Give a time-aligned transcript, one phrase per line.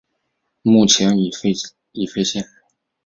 [0.63, 1.29] 目前已
[2.01, 2.47] 废线。